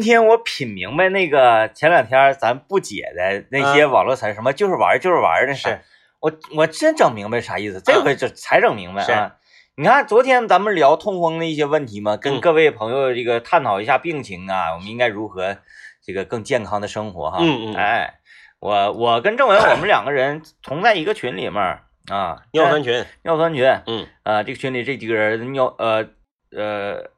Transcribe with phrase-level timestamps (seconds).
[0.00, 5.80] 今天我品明白那个前两天咱不解的那些网络词儿，什么就是玩儿就是玩儿的是，
[6.20, 9.10] 我我真整明白啥意思，这回这才整明白是。
[9.10, 9.34] 啊。
[9.74, 12.40] 你看昨天咱们聊痛风的一些问题嘛，跟嗯。
[12.40, 15.56] 各位朋友这个探讨一下病情啊，我们应该如何
[16.00, 17.38] 这个更健康的生活哈。
[17.40, 18.20] 嗯嗯哎，
[18.60, 24.06] 我我跟郑文我们两个人同在一个群里面儿啊，尿酸群，尿酸群，嗯。
[24.22, 26.08] 啊，这个群里这几个人尿呃
[26.56, 27.10] 呃，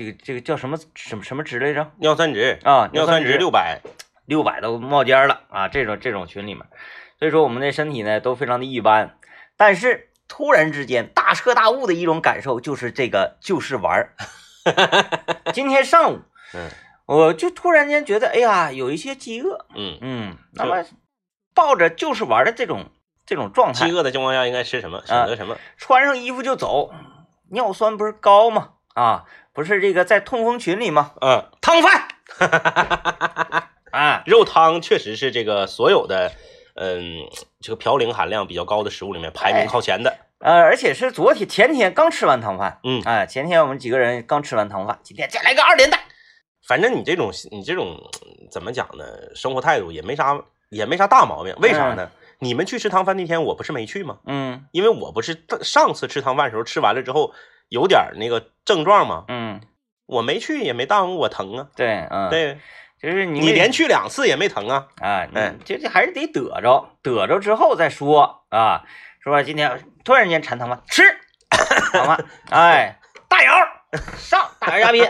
[0.00, 1.92] 这个这个叫什么什么什么值来着？
[1.98, 3.82] 尿酸值，啊，尿酸值六百，
[4.24, 5.68] 六百都冒尖儿了啊！
[5.68, 6.64] 这种这种群里面，
[7.18, 9.18] 所以说我们的身体呢都非常的一般，
[9.58, 14.14] 但是突然之间大彻大悟的一种感受就是这个就是玩儿。
[15.52, 16.20] 今天上午，
[16.56, 16.70] 嗯
[17.04, 20.82] 我就突然间觉得，哎呀，有一些饥饿，嗯，嗯，那么
[21.54, 22.86] 抱着就是玩儿的这种
[23.26, 25.02] 这种状态饥，饿的情况下应该吃什么？
[25.04, 25.58] 选择什么？
[25.76, 26.90] 穿上衣服就走，
[27.50, 28.70] 尿酸不是高吗？
[28.94, 31.12] 啊，不是这个在痛风群里吗？
[31.20, 32.08] 嗯，汤饭，
[33.92, 36.32] 啊，肉汤确实是这个所有的，
[36.74, 37.18] 嗯，
[37.60, 40.16] 这个嘌呤含量比较高的食物里面排名靠前的。
[40.40, 46.00] 呃，而且是昨天前天刚吃完汤饭，嗯哎，前天我们几个人刚吃完汤饭，今天再来个二连蛋，
[46.66, 49.04] 反正你这种你这种嗯怎么讲呢？
[49.34, 51.54] 生活态度也没啥也没啥大毛病。
[51.58, 52.10] 为啥呢？
[52.38, 54.18] 你们去吃汤饭那天，我不是没去吗？
[54.26, 57.34] 嗯因为我不是上次吃汤饭的时候吃完了之后
[57.70, 59.24] 有点那个症状吗？
[59.28, 59.60] 嗯，
[60.04, 61.68] 我没去也没耽误我疼啊。
[61.74, 62.58] 对，嗯，，对
[63.00, 64.88] 就是你你连去两次也没疼啊。
[65.00, 68.84] 啊，嗯你这这还是得得着，得着之后再说啊，
[69.24, 69.42] 是吧？
[69.42, 71.02] 今天突然间馋汤饭，吃
[71.92, 72.18] 好吗，
[72.50, 72.98] 哎，
[73.28, 73.52] 大姚
[74.18, 75.08] 上大姚嘉宾，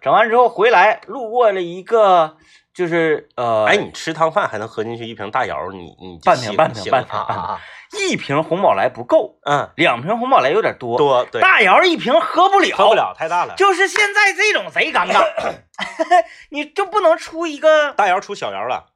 [0.00, 2.36] 整完之后回来，路过了一个
[2.72, 7.60] 就是呃，哎，你吃汤饭还能喝进去一瓶大窑，你你半瓶行半瓶行半瓶半啊啊
[7.96, 12.94] 一瓶红宝来不够，嗯两瓶红宝来有点多，嗯，多对，大姚一瓶喝不了，喝不。
[12.94, 13.54] 了太大了。
[13.56, 15.24] 就是现在这种贼尴尬，
[16.50, 18.86] 你就不能出一个大姚出小姚了，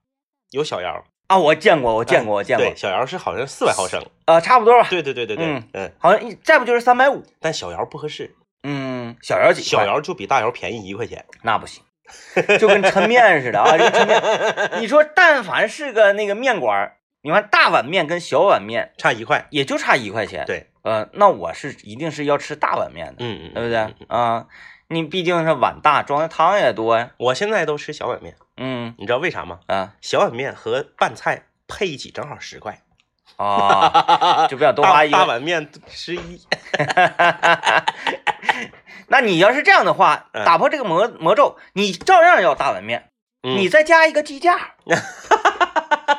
[0.50, 1.38] 有小姚，啊？
[1.38, 4.04] 我见过，我见过，我见过对，，小姚是好像四百毫升。
[4.26, 11.24] 呃，差不多吧，对对对对对，嗯嗯，好像一再不就是三百五，但小姚不合适，嗯，小姚几小姚就比大姚便宜一块钱。
[11.42, 11.82] 那不行，
[12.58, 14.80] 就跟抻面似的啊，就跟抻面。
[14.80, 16.96] 你说，但凡是个那个面馆儿，
[17.28, 19.48] 你看大碗面跟小碗面差一块。
[19.50, 23.78] 也就差一块钱，，对，呃，那我是一定是要吃大碗面的，嗯嗯，对不对
[24.08, 24.08] 嗯？
[24.08, 24.46] 啊，
[24.88, 29.60] 你毕竟是碗大，装的汤也多呀，我现在都吃小碗面，嗯你知道为啥吗？
[29.66, 32.80] 啊小碗面和拌菜配一起正好十块，
[33.36, 35.24] 啊， 就不想多花一大大。
[35.26, 36.40] 碗面十一。
[39.08, 43.10] 那你要是这样的话，嗯打破这个魔魔咒，你照样要大碗面，
[43.42, 44.76] 嗯你再加一个鸡架，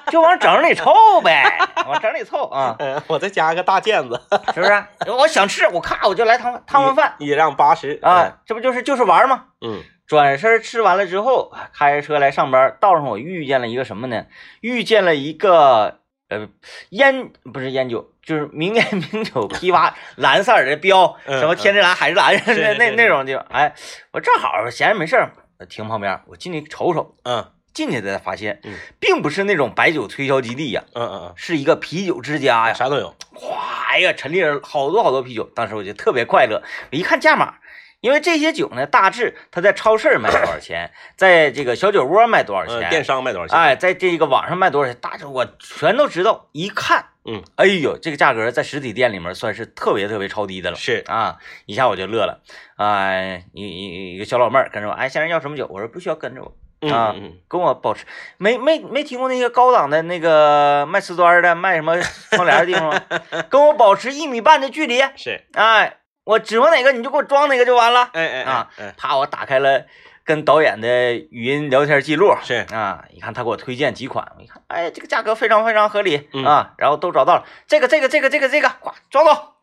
[0.09, 0.93] 就往整里凑
[1.23, 2.75] 呗，往整里凑啊。
[2.79, 4.21] 嗯，我再加个大毽子，
[4.53, 5.11] 是不是？
[5.11, 9.45] 我想吃，我咔我就来汤汤碗饭一让八十啊，，这不就是就是玩吗？
[9.61, 14.25] 嗯转身吃完了之后，开着车来上班，道上我遇见了一个什么呢？
[14.61, 15.99] 遇见了一个
[16.29, 16.47] 呃
[16.89, 23.45] 烟不是烟酒，就是名烟名酒批发蓝色儿的标，嗯什么天之蓝、海之蓝那那那种地方。
[23.51, 23.71] 哎，
[24.11, 25.31] 我正好闲着没事儿，
[25.69, 27.15] 停旁边，我进去瞅瞅。
[27.23, 27.45] 嗯
[27.79, 32.75] 进去才发现嗯，并不是那种白酒推销基地呀，嗯嗯嗯是一个啤酒之家呀嗯，。
[32.75, 33.15] 啥都有。
[33.33, 36.61] 哗呀，陈列了好多好多啤酒，当时我就特别快乐。
[36.91, 37.55] 我一看价码，
[38.01, 43.57] 因为这些酒呢，大致它在超市卖多少钱， 在这个小酒窝卖多少嗯，钱，电商卖多少钱？
[43.57, 46.49] 哎，在这个网上卖多少钱，大致我全都知道。
[46.51, 50.75] 一看，嗯，哎呦，这个价格在实体店里面算是特别特别超低的了。
[50.75, 52.41] 是啊，一下我就乐了。
[52.75, 53.11] 啊，
[53.53, 55.67] 一一一个小老妹儿跟着我，哎，先生要什么酒？
[55.71, 56.53] 我说不需要跟着我。
[56.81, 57.13] 嗯啊
[57.47, 58.05] 跟我保持
[58.37, 61.99] 没没没听过那些高档的那个卖瓷砖的、卖什么
[62.31, 63.01] 窗帘的地方吗？
[63.49, 68.09] 跟我保持一米半的距离，是，哎，我指挥哪个你就给我装哪个就完了。
[68.13, 68.93] 哎哎啊哎。
[68.97, 69.85] 啪，我打开了
[70.23, 72.65] 跟导演的语音聊天记录，是。
[72.71, 76.45] 啊，一看他给我推荐几款，我一看，哎，这个价格非常非常合理、嗯。
[76.45, 79.53] 啊，然后都找到了，这个这个这个这个这个，咵装走，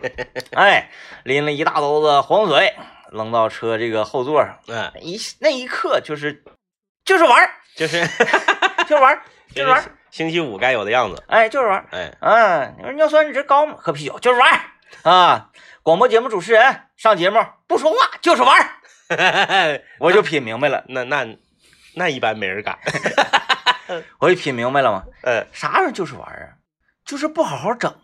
[0.56, 0.90] 哎，
[1.24, 2.74] 拎了一大兜子黄水
[3.12, 6.42] 扔到车这个后座上，嗯，一那一刻就是
[7.04, 8.00] 就是玩儿， 就是
[8.88, 9.22] 就是玩儿，
[9.54, 11.22] 就是玩儿就是，星期五该有的样子。
[11.28, 11.86] 哎，就是玩儿。
[11.92, 13.74] 哎，嗯，你说尿酸值高吗？
[13.78, 14.60] 喝啤酒就是玩儿
[15.10, 15.50] 啊。
[15.82, 21.26] 广播节目主持人上节目不说话就是玩儿，我就品明白了，那那
[21.94, 22.78] 那一般没人敢。
[24.18, 25.04] 我就品明白了嘛。
[25.22, 26.64] 呃，啥玩意儿就是玩儿啊？
[27.04, 27.94] 就是不好好整，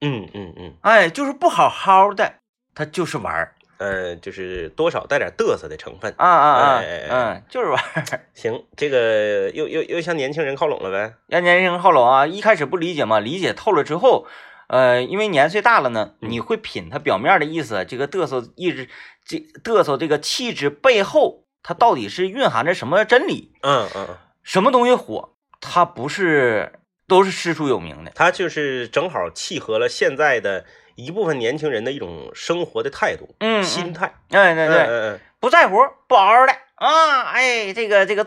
[0.00, 2.34] 嗯嗯嗯，哎，就是不好好的，
[2.74, 6.12] 他就是玩儿呃，就是多少带点嘚瑟的成分。
[6.18, 8.04] 啊啊啊，嗯，就是玩儿。
[8.34, 11.14] 行，这个又又又向年轻人靠拢了呗。
[11.26, 12.26] 让年轻人靠拢啊！
[12.26, 14.26] 一开始不理解嘛，理解透了之后，
[14.68, 18.88] 呃，因为年岁大了呢，嗯你会品他表面的意思，这个嘚瑟一直，
[19.24, 23.52] 这嘚瑟这个气质背后它到底是蕴含着什么真理？
[23.62, 25.34] 嗯嗯嗯，什么东西火？
[25.60, 28.12] 它不是都是师出有名的。
[28.14, 30.64] 它就是正好契合了现在的
[30.98, 34.12] 一部分年轻人的一种生活的态度、嗯，心态。
[34.30, 35.76] 哎，对对，嗯嗯不在乎，
[36.08, 37.22] 不嗷嗷的啊！
[37.30, 38.26] 哎，这个这个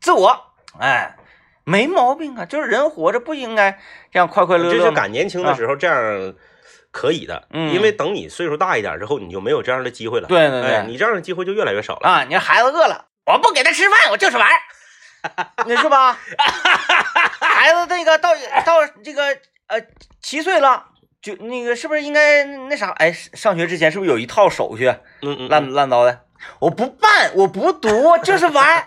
[0.00, 0.34] 自我，
[0.80, 1.14] 哎，
[1.64, 2.46] 没毛病啊。
[2.46, 3.78] 就是人活着不应该
[4.10, 4.90] 这样快快乐乐，就乐吗？
[4.90, 6.34] 是赶年轻的时候这样
[6.90, 10.26] 可以的，嗯因为等你岁数大一点之后，你就没有这样的机会了。
[10.26, 12.08] 对对对哎，你这样的机会就越来越少了。
[12.08, 16.18] 啊，你说孩子饿了，我不给他吃饭，我就是玩儿， 你是吧？
[17.40, 18.30] 孩子这个到
[18.64, 19.36] 到这个
[19.66, 19.78] 呃
[20.22, 20.86] 七岁了，
[21.26, 22.90] 就那个是不是应该那啥？
[22.98, 24.86] 哎，上学之前是不是有一套手续
[25.22, 26.20] 嗯嗯，烂烂糟的？
[26.60, 28.86] 我不办，我不读，就是玩儿。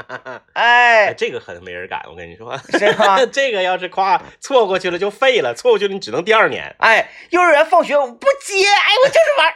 [0.54, 3.18] 哎，哎，这个可没人敢，我跟你说，是吧？
[3.30, 9.54] 这个要是夸错过去了就废了，错过去了你只能第二年，哎，幼儿园放学我不接，哎，我就是玩儿，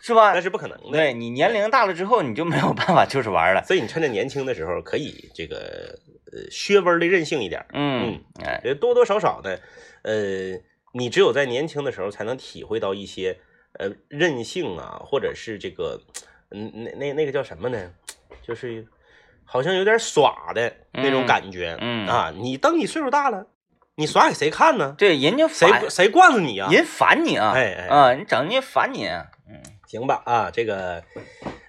[0.00, 0.40] 是吧那？
[0.40, 0.90] 是不可能的。
[0.90, 3.62] 对你年龄大了之后，你就没有办法就是玩儿了。
[3.62, 5.96] 所以你趁着年轻的时候，可以这个
[6.32, 9.60] 呃削温的任性一点，嗯，哎，呃多多少少的，
[10.02, 10.58] 呃，
[10.92, 13.38] 你只有在年轻的时候才能体会到一些
[13.78, 16.00] 呃任性啊，或者是这个，
[16.50, 17.90] 嗯，那那那个叫什么呢？
[18.42, 18.86] 就是
[19.44, 23.46] 好像有点耍的那种嗯感觉，嗯啊，你等你岁数大了，
[23.96, 24.94] 你耍给谁看呢？
[24.96, 26.70] 对，人家谁谁惯着你啊？
[26.70, 31.02] 人烦你啊，哎哎啊，你整人家烦你，嗯，行吧啊，这个，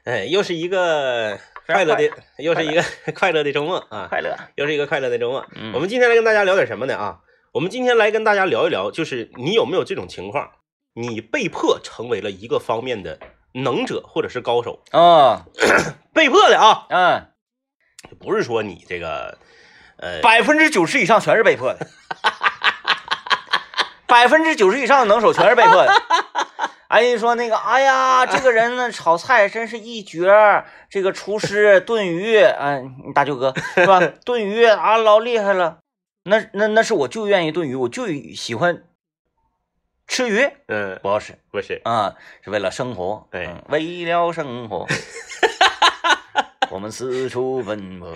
[0.06, 1.38] 哎，又是一个
[1.68, 2.84] 快乐的，又是一个
[3.14, 5.46] 快乐的周末啊，快乐，又是一个快乐的周末。
[5.56, 7.20] 嗯我们今天来跟大家聊点什么呢啊？
[7.52, 10.52] 我们今天来跟大家聊一聊，就是你有没有这种情况，
[10.94, 13.20] 你被迫成为了一个方面的
[13.54, 15.46] 能者或者是高手，啊，
[16.14, 17.32] 被迫的啊，嗯，
[18.20, 19.40] 不是说你这个，
[19.98, 21.88] 呃，百分之九十以上全是被迫的，
[24.06, 25.92] 百分之九十以上的能手全是被迫的。
[26.90, 30.32] 哎，你说那个，哎呀，这个人呢，炒菜真是一绝，
[30.88, 34.00] 这个厨师炖鱼，哎，你大舅哥是吧？
[34.24, 35.80] 炖鱼啊，老厉害了。
[36.30, 38.06] 那那那是我就愿意炖鱼，我就
[38.36, 38.84] 喜欢
[40.08, 44.86] 吃鱼，嗯，不好使不是，啊，是为了生活，对嗯为了生活，
[46.70, 48.16] 我们四处奔波，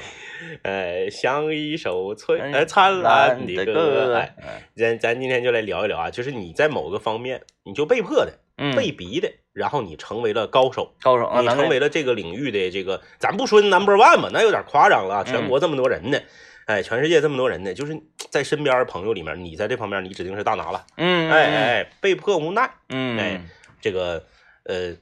[0.62, 3.74] 呃，像一首璀哎呃灿烂的歌。
[3.74, 4.36] 歌，哎，
[4.75, 10.94] 咱咱今天就来聊一聊啊，就是你在某个方面，你就被迫的、嗯，被逼的，然后你成为了高手。
[11.01, 15.24] 高手啊，你成为了这个领域的这个，咱不说 number one 嘛，那有点夸张了啊。
[15.25, 16.19] 嗯全国这么多人呢，
[16.65, 20.86] 哎，全世界这么多人呢，就是在身边朋友里面，你在这方面你指定是大拿了。
[20.95, 23.42] 嗯，哎哎，哎，被迫无奈，嗯，哎
[23.81, 24.25] 这个
[24.63, 24.95] 呃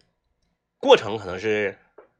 [0.80, 1.78] 过程可能是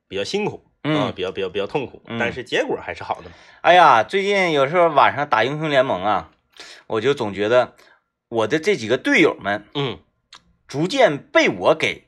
[0.08, 3.36] 比较辛苦啊，嗯，比较比较比较痛苦，嗯但是结果还是好的嘛。
[3.62, 6.30] 哎呀，最近有时候晚上打英雄联盟啊，
[6.88, 7.74] 我就总觉得
[8.30, 9.98] 我的这几个队友们嗯，
[10.68, 12.08] 逐渐被我给，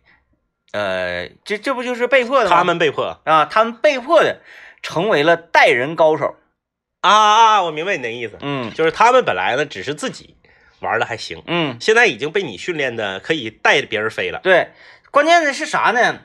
[0.72, 2.56] 呃，这这不就是被迫的吗？
[2.56, 4.42] 他们被迫啊，他们被迫的
[4.84, 6.36] 成为了带人高手。
[7.04, 8.74] 啊啊，我明白你的意思，嗯。
[8.74, 10.36] 就是他们本来呢只是自己
[10.80, 14.40] 玩的还行，嗯，现在已经被你训练的可以带着别人飞了。
[14.42, 14.70] 对，
[15.12, 16.22] 关键的是啥呢？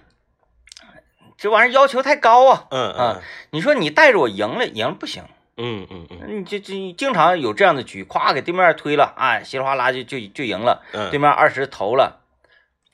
[1.37, 2.67] 这玩意儿要求太高啊！
[2.71, 5.23] 嗯嗯啊你说你带着我赢了，赢了不行，
[5.57, 6.41] 嗯嗯嗯。
[6.41, 12.21] 你这这经常有这样的局，咵给对面推了，啊，稀里哗啦就就就赢了，嗯，对面二十投了，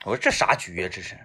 [0.05, 1.17] 我说这啥局呀、这是，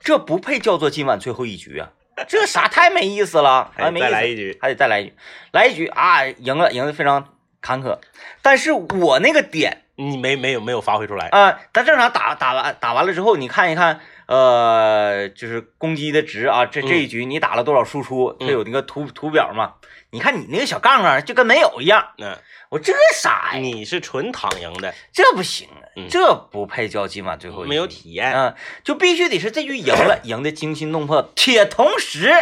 [0.00, 1.90] 这不配叫做今晚最后一局啊！
[2.26, 4.58] 这啥太没意思了，还没意思，再来一局。
[4.60, 5.14] 还得再来一局，
[5.52, 7.98] 来一局啊，赢了，赢得非常坎坷。
[8.42, 19.74] 但是我那个点你没没有没有发挥出来，啊，咱正常打打完打完了之后，你看一看，呃，就是攻击的值啊，这这一局你打了多少输出，它嗯有那个图图表嘛？
[20.10, 22.36] 你看你那个小杠杠就跟没有一样，嗯，
[22.70, 23.58] 我这啥呀？
[23.58, 28.32] 你是纯躺赢的，这不行啊嗯，这不配叫今晚最后一局没有体验。
[28.32, 32.32] 嗯，就必须得是这局赢了，赢得惊心动魄，且同时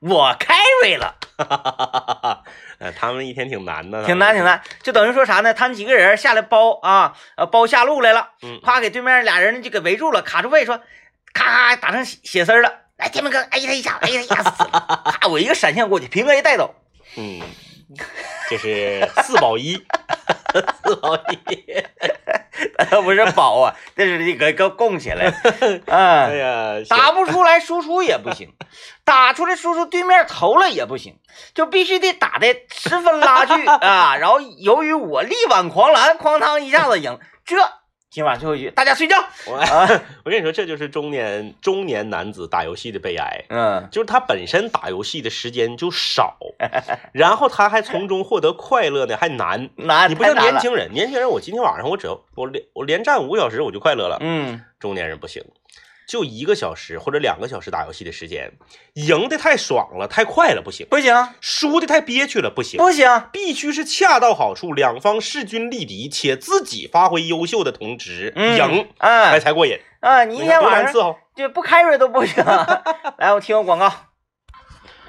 [0.00, 2.42] 我 carry 了，哈
[2.78, 4.44] 呃，他们一天挺难的，挺难挺。
[4.44, 5.54] 难，就等于说啥呢？
[5.54, 10.78] 他们几个人下来包啊，呃，包下路来了，嗯，啪给对面俩人就给围住了，卡住位说，
[11.32, 12.70] 咔咔打成血血丝了。
[12.98, 16.74] 来，天门哥，哎呀他一下，哎呀一下死了， 啪我一个闪现过去，平 A 带走。
[17.16, 17.40] 嗯，
[18.50, 19.74] 就是四保一，
[20.82, 21.38] 四保一。
[22.88, 25.26] 他不是保啊，这是你给给供起来，
[25.86, 28.52] 哎 啊，呀，打不出来输出也不行，
[29.04, 31.18] 打出来输出对面投了也不行，
[31.54, 34.16] 就必须得打的十分拉锯 啊。
[34.16, 37.56] 然后由于我力挽狂澜，哐当一下子赢，这
[38.14, 39.88] 今晚最后一局，大家睡觉我啊。
[40.24, 43.44] 我跟你说，这就是中年中年男子打游戏的悲哀。
[43.48, 46.36] 嗯就是他本身打游戏的时间就少，
[47.12, 49.68] 然后他还从中获得快乐呢，还难。
[49.74, 54.18] 难，你不像年轻人，年轻人我今天晚上我只要我连我连战五个小时我就快乐了。
[54.20, 55.42] 嗯中年人不行，
[56.06, 58.52] 就一个小时或者两个小时打游戏的时间，
[58.94, 69.78] 赢的太爽了，太快了不行，不行输的太憋屈了不行，不行，必须是恰到好处，两方势均力敌，且自己发挥优秀的同时嗯赢，哎哎才过瘾。
[70.00, 71.18] 啊，你一天晚上难伺候。
[71.34, 72.44] 就不开瑞都不行。
[73.18, 73.92] 来，我听个广告。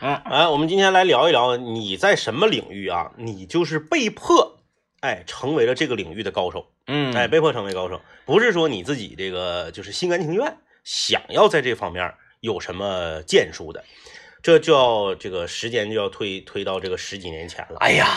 [0.01, 3.11] 嗯哎，我们今天来聊一聊你在什么领域啊？
[3.17, 4.59] 你就是被迫，
[5.01, 13.83] 哎，成为了这个领域的高手，嗯，哎，被迫成为高手，不是说你自己这个就是心甘情愿想要在这方面有什么建树的，
[14.41, 17.77] 这就要这个时间就要推推到这个十几年前了。
[17.79, 18.07] 哎呀，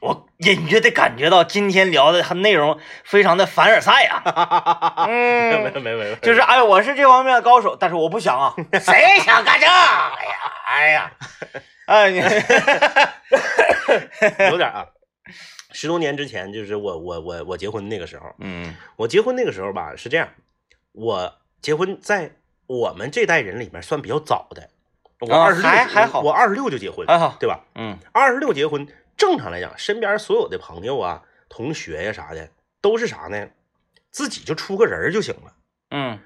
[0.00, 5.06] 我隐约的感觉到今天聊的内容非常的凡尔赛啊。
[5.06, 9.66] 没有没嗯，有没有没有， 就是哎，我是这方面的高手，但是我不想啊， 谁想干这？
[9.66, 11.12] 哎呀，哎呀，
[11.86, 12.18] 哎你，
[14.50, 14.84] 有点啊。
[15.72, 20.28] 十多年之前，就是我我我我结婚那个时候，嗯我结婚那个时候吧是这样，
[20.92, 22.36] 我结婚在
[22.68, 24.70] 我们这代人里面算比较早的，
[25.18, 27.64] 我啊二十六还还好我二十六就结婚，还好对吧？
[27.74, 33.48] 嗯二十六结婚，正常来讲，身边所有的朋友啊、同学呀、啥的，都是啥呢？
[34.12, 35.54] 自己就出个人儿就行了。
[35.90, 36.20] 嗯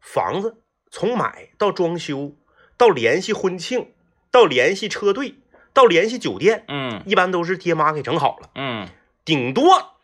[0.00, 2.34] 房子从买到装修，
[2.76, 3.94] 到联系婚庆，
[4.30, 5.36] 到联系车队，
[5.72, 8.50] 到联系酒店，嗯一般都是爹妈给整好了。
[8.54, 8.86] 嗯
[9.24, 9.94] 顶多，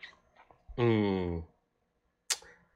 [0.77, 1.43] 嗯，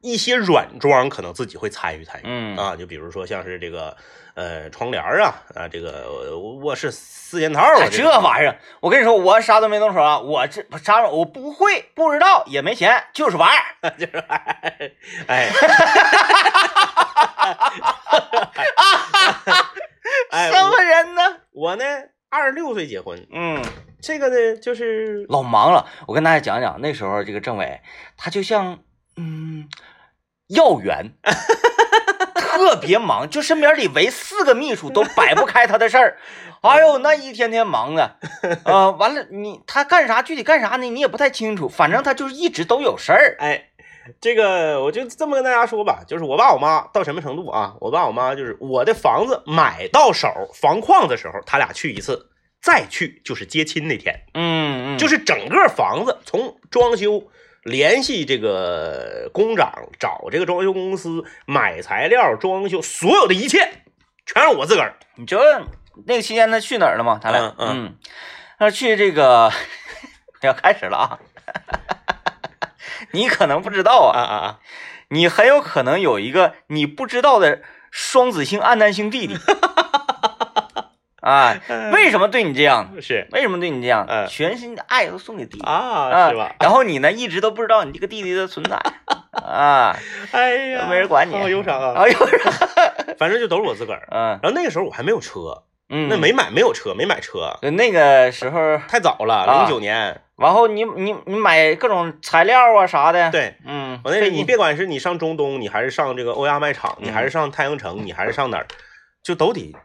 [0.02, 3.96] 一些软装可能自己会参与参与、嗯啊，就比如说像是这个
[4.34, 13.90] 呃窗帘啊啊，这个呃卧室四件套啊，哎这玩意儿，我跟你说，我啥都没动手啊，我这啥我不会，不知道，也没钱，就是玩儿。
[14.00, 14.92] 就是玩哎
[15.28, 15.50] 哎
[20.32, 21.22] 哎，什么人呢？
[21.52, 21.84] 我呢
[22.30, 23.62] 二十六岁结婚，嗯，
[24.02, 25.86] 这个呢就是老忙了。
[26.08, 27.82] 我跟大家讲讲，那时候这个政委
[28.18, 28.80] 他就像
[29.18, 29.68] 嗯
[30.50, 31.14] 要员，
[32.36, 36.18] 特别忙，就身边里围四个秘书都摆不开他的事儿。
[36.62, 38.18] 哎呦，那一天天忙的，
[38.66, 40.90] 呃，完了你他干啥具体干啥呢？
[40.90, 43.38] 你也不太清楚，反正他就是一直都有事儿。
[43.40, 43.66] 哎。
[44.20, 47.76] 这个我就这么跟大家说吧，就是我爸我妈到什么程度啊？
[47.80, 52.28] 我爸我妈就是我的房子买到手，房况的时候，他俩去一次，
[52.60, 54.20] 再去就是接亲那天。
[54.34, 57.22] 嗯嗯，就是整个房子从装修、
[57.70, 63.84] 联系这个工长、找这个装修公司、买材料、装修，所有的一切
[64.26, 64.96] 全是我自个儿。
[65.16, 65.42] 你知道
[66.06, 67.20] 那个期间他去哪儿了吗？
[67.22, 67.96] 他俩嗯嗯嗯，
[68.60, 69.52] 他去这个
[70.42, 71.20] 要开始了啊。
[73.12, 74.60] 你可能不知道啊，啊啊啊！
[75.10, 77.62] 你很有可能有一个你不知道的
[77.92, 79.38] 双子星、暗淡星弟弟。
[81.30, 81.56] 啊，
[81.94, 82.94] 为什么对你这样？
[83.02, 83.28] 是。
[83.32, 84.06] 为什么对你这样？
[84.10, 84.28] 嗯。
[84.28, 85.66] 全心的爱都送给弟弟。
[85.66, 86.56] 啊，是吧？
[86.60, 88.78] 然后你呢，一直都不知道你这个弟弟的存在。
[89.44, 89.96] 啊，
[90.32, 91.36] 哎呀，没人管你。
[91.36, 91.94] 好忧伤啊！
[92.00, 92.54] 好忧伤，
[93.18, 94.08] 反正就都是我自个儿。
[94.12, 94.40] 嗯。
[94.42, 99.60] 然后那个时候我还没有车，嗯，那没买，没有车，没买车，那个时候，太早了，啊。
[99.60, 100.22] 零九年。
[100.38, 108.66] 然后你你你买各种材料啊啥的，，对，嗯，我那你别管是你上中东，你还是上这个欧亚卖场，你还是上太阳城，你还是上哪儿，
[109.22, 109.76] 就都得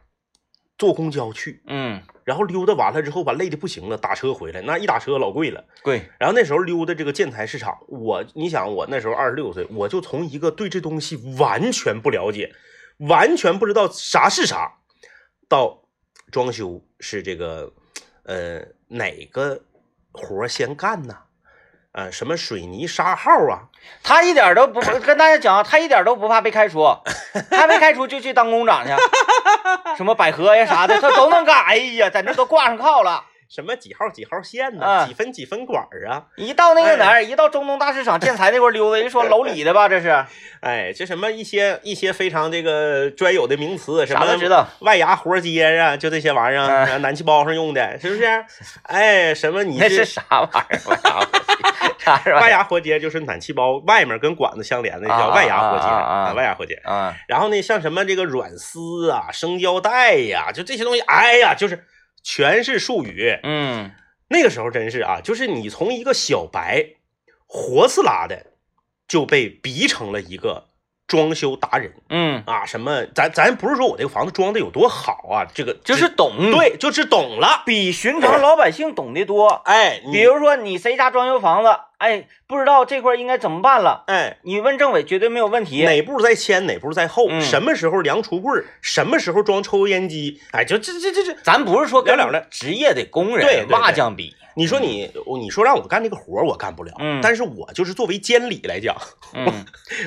[0.78, 1.62] 坐公交去。
[1.66, 5.64] 嗯，然后溜达完了之后吧，累的不行了，打车回来，那一打车老贵了。
[5.82, 12.52] 贵，然后那时候溜达这个建材市场，我你想我那时候二十六岁，我就从一个对这东西完全不了解，
[12.98, 14.74] 完全不知道啥是啥，
[15.48, 15.82] 到
[16.30, 17.72] 装修是这个
[18.24, 19.62] 呃哪个
[20.12, 21.18] 活先干呢？
[21.92, 23.70] 啊，什么水泥沙号啊？
[24.02, 26.84] 他一点都不跟大家讲，他一点都不怕被开除，
[27.50, 28.90] 他被开除就去当工长去，
[29.96, 31.64] 什么百合呀啥的，他都能干。
[31.64, 33.24] 哎呀，在那都挂上靠了。
[33.46, 34.84] 什么几号几号线呢？
[34.84, 36.24] 啊几分几分管儿啊？
[36.34, 40.24] 一到那个哪儿，一到中东大市场建材那块溜达，人说楼里的吧，这是
[40.60, 44.66] 哎，这什么一些一些非常这个专有的名词，什么都知道。
[44.80, 48.44] 外牙活接啊，就这些玩意儿啊，气包上用的，是不是？
[48.84, 51.43] 哎，什么你这是啥玩意儿？
[52.40, 56.74] 外牙活结就是暖气包外面跟管子相连的叫外牙活结啊外牙活结。
[56.84, 61.84] 啊，然后呢，像什么这个软丝啊、生胶带呀、就这些东西，哎呀，就是
[62.22, 63.38] 全是术语。
[63.42, 63.90] 嗯
[64.28, 66.84] 那个时候真是啊，就是你从一个小白，
[67.46, 68.52] 活刺啦的
[69.06, 70.68] 就被逼成了一个
[71.06, 72.64] 装修达人嗯，啊！
[72.64, 77.62] 什么，咱咱不是说我这个房子装的有多好啊，这个就是懂，，对，就是懂了。
[77.66, 79.48] 比寻常老百姓懂得多。
[79.66, 81.68] 哎，比如说你谁家装修房子，
[81.98, 85.84] 哎，不知道这块应该怎么办了，哎，你问政委绝对没有问题。
[85.84, 98.96] 哪步在前，哪步在后，嗯什么时候量橱柜，什么时候装抽油烟机，哎，就这这这这，咱不是说跟了了的职业的工人、对瓦匠比，你说你你说让我干这个活儿，我干不了，嗯但是我就是作为监理来讲，
[99.34, 99.46] 嗯，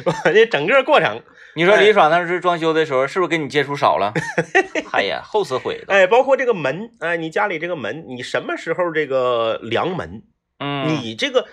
[0.06, 1.22] 我这整个过程，
[1.56, 4.14] 你说李爽当时装修的时候，是不是跟你接触少了？
[4.94, 5.86] 哎呀，后死悔了。
[5.88, 10.24] 哎，包括这个门，哎，你家里这个门，你什么时候这个量门？
[10.60, 11.46] 嗯，你这个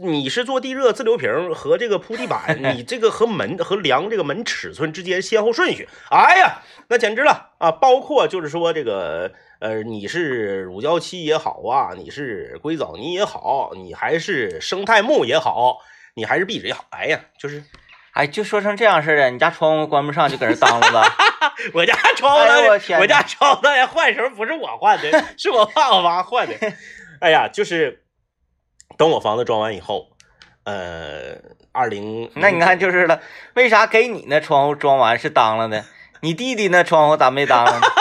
[0.00, 7.70] 你是做地热自流平和这个铺地板， 你这个和门和量这个门尺寸之间先后顺序，哎呀，那简直了啊！
[7.70, 15.78] 包括就是说这个呃，你是乳胶漆也好啊，你是硅藻泥也好，你还是生态木也好，
[16.14, 17.62] 你还是壁纸也好，哎呀，就是
[18.12, 21.16] 哎，就说成这样似的，你家窗户关不上就搁这当了吧？
[21.74, 26.54] 我家窗户哎我天我家窗户当年换时候不是我换的，是我爸我妈换的。
[27.20, 28.01] 哎呀，就是
[28.96, 30.08] 等我房子装完以后，
[30.64, 31.36] 呃，
[31.72, 33.20] 二零 那你看就是了，
[33.54, 35.84] 为啥给你那窗户装完是当了呢，
[36.20, 37.86] 你弟弟那窗户咋没当了呢？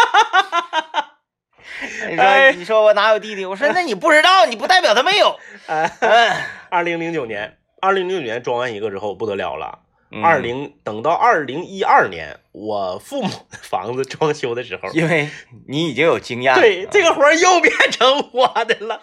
[2.10, 3.46] 你哎说你说我哪有弟弟？
[3.46, 5.40] 我说那你不知道，你不代表他没有。
[5.68, 6.32] 哎，嗯，
[6.70, 9.80] 二零零九年，二零零九年装完一个之后不得了了。
[10.14, 15.30] 嗯二零等到二零一二年，我父母的房子装修的时候，因为
[15.70, 16.60] 你已经有经验了。
[16.60, 19.02] 对这个活儿又变成我的了。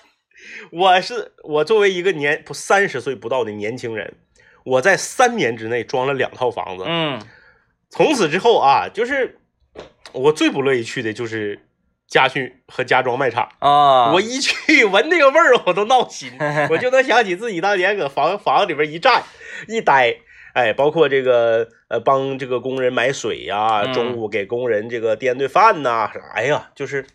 [0.72, 4.16] 我是我作为一个年不三十岁不到的年轻人，
[4.64, 6.84] 我在三年之内装了两套房子。
[6.86, 7.20] 嗯，
[7.90, 9.38] 从此之后啊，就是
[10.12, 11.60] 我最不乐意去的就是
[12.06, 13.48] 家训和家装卖场。
[13.58, 16.32] 啊，我一去闻那个味儿，我都闹心，
[16.70, 19.22] 我就能想起自己当年搁房房子里边一站
[19.66, 20.16] 一待，
[20.54, 27.06] 哎，包括这个呃帮这个工人买水呀、嗯中午给工人这个掂顿饭呐、哎呀，就是，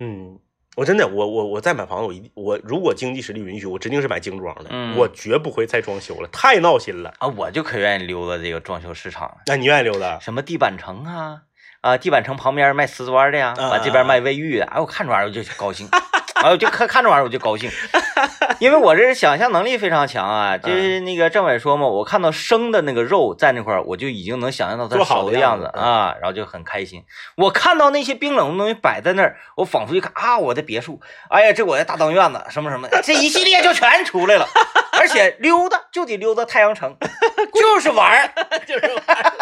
[0.00, 0.38] 嗯，
[0.74, 7.12] 我真的我我我再买房子，我一定我如果经济实力允许，我指定是买精装的，嗯我绝不会再装修了，太闹心了。
[7.18, 10.18] 啊，我就可愿意溜达这个装修市场了，那你愿意溜达？
[10.18, 11.42] 什么地板城啊，
[11.82, 15.86] 啊，地板城旁边卖瓷砖的呀，啊完这边卖卫浴的，哎，我看着玩意儿我就高兴，
[16.42, 17.70] 哎，我就看看这玩意儿我就高兴，
[18.58, 27.04] 因为我这是想象能力非常强啊，就是那个政委说嘛，我看到生的那个肉在那块儿，我就已经能想象到它熟的样子啊，然后就很开心。
[27.36, 34.46] 我看到那些冰冷的东西摆在那儿，我仿佛一看啊，我的别墅，哎呀，这我的大当院子，什么什么，这一系列就全出来了，
[34.98, 36.96] 而且溜达就得溜达太阳城，
[37.54, 38.30] 就是玩儿。
[38.66, 39.32] 就是玩儿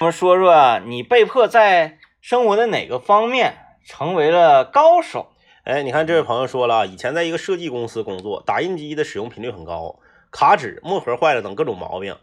[0.00, 5.32] 我们说说啊，你被迫在生活的哪个方面成为了高手？
[5.68, 9.98] 哎，你看这位朋友说了啊，以前在一个设计公司工作，打印机的使用频率很高，
[10.30, 12.16] 卡纸、墨盒坏了等各种毛病，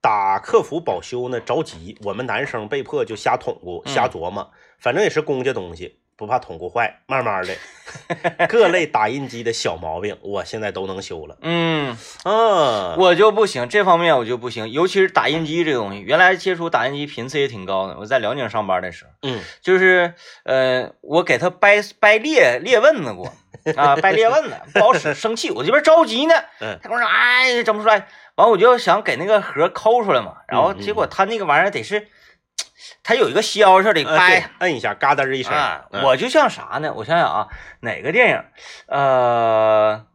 [0.00, 11.36] 打客服保修呢着急，我们男生被迫就瞎捅咕、瞎琢磨，反正也是公家东西，不怕捅咕坏，慢慢的，各类打印机的小毛病，我现在都能修了。
[11.42, 16.00] 嗯，啊，我就不行，这方面我就不行，尤其是打印机这个东西。
[16.00, 23.32] 原来接触打印机频次也挺高的，我在辽宁上班的时候，嗯就是呃，我给他掰掰裂裂纹子过
[23.76, 32.08] 啊，掰裂纹子不好使，生气，我这边着急呢，嗯他跟我说哎整不出来，完我就想给那个盒抠出来嘛，然后结果他那个玩意儿得是，
[33.02, 34.40] 它有一个削是得呃掰。
[34.40, 35.52] 对摁一下，嘎噔一声。
[35.52, 36.92] 啊，嗯我就像啥呢？
[36.96, 37.48] 我想想啊，
[37.80, 38.44] 哪个电影？
[38.86, 40.06] 呃，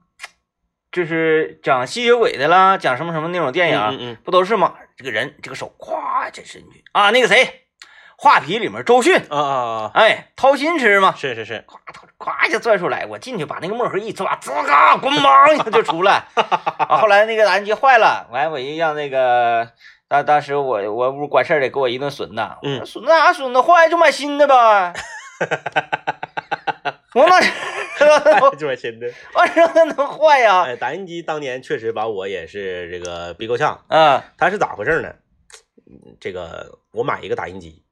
[0.92, 4.76] 就是讲吸血鬼的啦，讲什么什么那种电影，嗯嗯嗯不都是吗？
[4.98, 7.68] 这个人这个手咵这伸进去啊，那个谁，
[8.18, 11.78] 画皮里面周迅，啊啊啊，哎，掏心吃嘛，是是是，咵
[12.18, 16.24] 咵一下拽出来，我进去把那个墨盒一抓，滋嘎咣当一下就出来。
[16.36, 19.72] 啊，后来那个打印机坏了，完我一让那个。
[20.08, 24.93] 当当时我我屋管事儿的给我一顿损呐，嗯损那啥损的坏就买新的呗。
[27.13, 27.39] 我哪
[28.58, 29.08] 就买新的。
[29.34, 30.63] 我说那能坏呀？
[30.63, 33.84] 哎，打印机当年确实把我也是这个逼够呛。
[33.88, 35.13] 啊，它是咋回事呢？
[35.89, 37.84] 嗯这个我买一个打印机，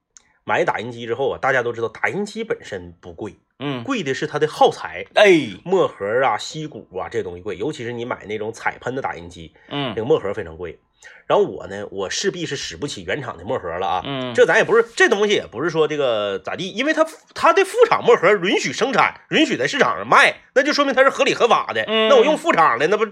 [0.44, 5.32] 买一打印机之后啊，大家都知道打印机本身不贵，嗯，贵的是它的耗材，哎，
[5.64, 10.78] 墨盒啊、锡鼓啊这东西贵，尤其是你买那种彩喷的打印机，嗯那个墨盒非常贵。
[11.26, 14.02] 然后我呢，我势必是使不起原厂的墨盒了啊。
[14.04, 17.04] 嗯，这咱也不是这东西，也不是说这个咋地，因为它
[17.34, 21.82] 它的副厂墨盒允许生产，允许在市场上卖，那就说明它是合理合法的。
[21.88, 23.04] 嗯那我用副厂的，那不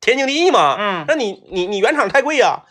[0.00, 0.76] 天经地义吗？
[0.78, 2.64] 嗯那你你你原厂太贵呀、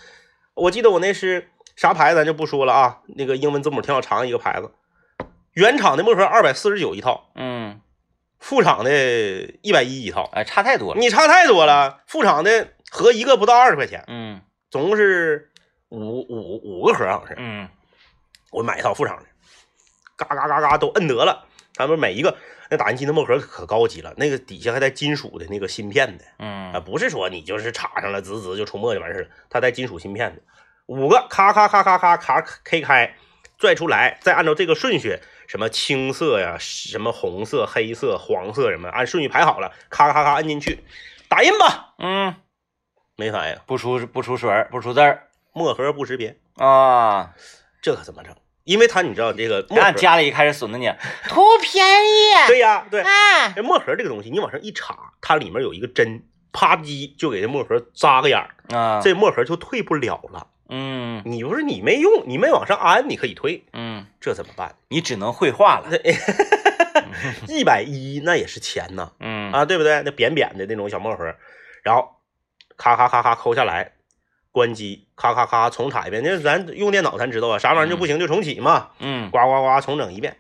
[0.53, 4.71] 我记得我那是啥牌子，咱就不说了啊，那个英文字母挺好长一个牌子，
[5.53, 7.79] 原厂的墨盒二百四十九一套，嗯，
[8.39, 8.91] 副厂的
[9.61, 10.99] 一百一一套，哎，差太多了。
[10.99, 12.01] 你差太多了。
[12.07, 14.41] 副厂的合一个不到二十块钱，嗯
[14.71, 15.51] 总共是
[15.89, 17.35] 五五五个盒，好像是。
[17.37, 17.69] 嗯
[18.51, 19.25] 我买一套副厂的，
[20.17, 21.45] 嘎嘎嘎嘎都摁得了。
[21.75, 22.37] 他们每一个
[22.69, 30.41] 那打印机的墨盒可高级了，那个底下还带金属的那个芯片的啊，嗯不是说你就是插上了滋滋就出墨就完事儿了，它带金属芯片的。
[30.87, 33.15] 五个咔咔咔咔咔咔 K 开，
[33.57, 40.83] 拽出来，再按照这个顺序，什么青色呀，什么红色、黑色、黄色什么，按顺序排好了，咔咔咔摁进去，
[41.29, 42.35] 打印吧，嗯，
[43.21, 45.27] 没反应，不出不出水儿，不出字儿。
[45.53, 46.35] 墨盒不识别。
[46.55, 47.35] 啊，
[47.83, 48.35] 这可怎么整？
[48.63, 50.91] 因为它你知道这个俺家里一开始损的你，
[51.29, 60.47] 图便宜，对呀，对，哎，这墨盒这个东西，你往上一插，它里面有一个针，啪叽就给这墨盒扎个眼儿，啊，这墨盒就退不了了。
[60.73, 64.73] 嗯你不是你没用，你没往上安，你可以退，嗯，这怎么办？
[64.87, 65.89] 你只能绘画了，
[67.47, 70.01] 一百一那也是钱呐，嗯啊，对不对？
[70.03, 71.35] 那扁扁的那种小墨盒，
[71.83, 72.07] 然后
[72.81, 73.91] 咔咔咔咔抠下来，
[74.51, 76.23] 关机，咔咔咔重插一遍。
[76.23, 80.35] 那咱用电脑咱知道啊，啥玩意儿就不行就重启嘛，嗯呱呱呱重整一遍，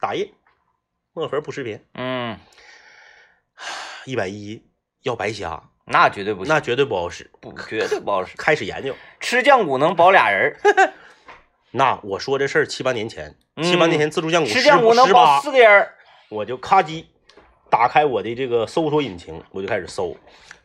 [0.00, 0.32] 打印，
[1.12, 2.38] 墨盒不识别，嗯，
[4.06, 4.62] 一百一
[5.02, 7.28] 要白瞎，那绝对不行，那绝对不好使。
[7.40, 10.92] 不绝对不好使， 开始研究，吃酱骨能保俩人儿，
[11.72, 15.88] 那我说这事儿七八年前，嗯七八年前自助酱骨吃酱骨能保，四个人，
[16.28, 17.04] 我就咔叽
[17.68, 20.16] 打开我的这个搜索引擎，我就开始搜，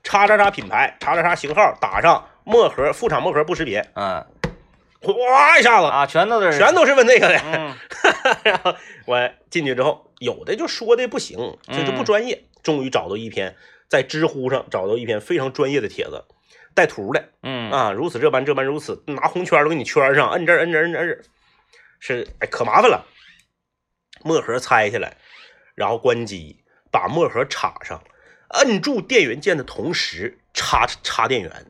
[0.06, 4.26] 叉叉叉品牌，叉叉叉型号，打上墨盒，副厂墨盒不识别，嗯。
[5.02, 5.88] 哗一下子。
[5.88, 7.36] 啊，全都是，全都是问这个的。
[7.44, 7.76] 嗯。
[8.44, 12.46] 然 后我进去之后，有的就说的不行，这就不专业。
[12.64, 13.56] 终于找到一篇
[13.88, 16.24] 在知乎上找到一篇非常专业的帖子，
[16.74, 17.30] 带图的。
[17.44, 17.72] 嗯。
[17.72, 21.24] 啊，如此这般这般如此，拿红圈都给你圈上，摁这儿摁这儿摁这儿摁这，
[22.00, 23.06] 是哎可麻烦了。
[24.24, 25.18] 墨盒拆下来，
[25.76, 28.02] 然后关机，把墨盒插上，
[28.50, 31.66] 摁住电源键的同时插插电源，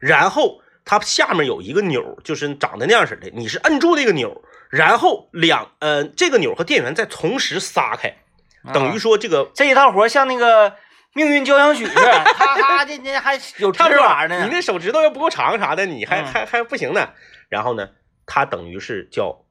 [0.00, 8.16] 然后它下面有一个钮，就是长得那样式的，你是摁住那个钮，然后两呃这个钮和电源再同时撒开，
[8.72, 10.74] 等于说这个这一套活像那个
[11.12, 14.44] 命运交响曲似的，咔咔的，那还有差不多指法呢。
[14.44, 17.10] 你那手指头要不够长啥的，你还、嗯还还不行呢。
[17.48, 17.88] 然后呢，
[18.26, 19.44] 它等于是叫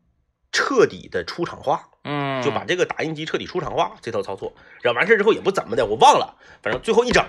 [0.52, 4.52] 彻底的出厂化，嗯，就把这个打印机彻底出厂化这套操作。
[4.82, 7.24] 然后完事儿之后也不怎么的，我忘了，反正最后一整，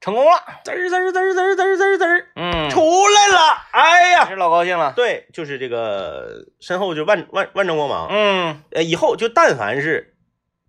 [0.00, 0.38] 成功了。
[0.64, 3.40] 滋儿滋儿滋儿滋儿滋儿滋儿滋儿嗯，出来了。
[3.72, 4.92] 哎呀，是老高兴了。
[4.94, 8.06] 对，就是这个身后就万万万丈光芒。
[8.10, 10.14] 嗯呃，以后就但凡是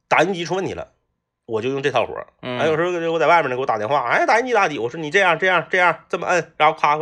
[0.08, 0.88] 打印机出问题了，
[1.46, 2.28] 我就用这套活儿。
[2.42, 4.80] 嗯，还有时候我在外面呢，给我打电话，哎，打印机咋地？
[4.80, 6.98] 我说你这样这样这样这么摁，然后咔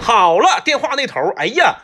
[0.00, 1.78] 好了，电话那头儿，哎呀，